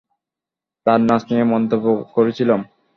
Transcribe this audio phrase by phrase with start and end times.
[0.87, 2.59] তার নাচ নিয়ে মন্তব্য করেছিলাম।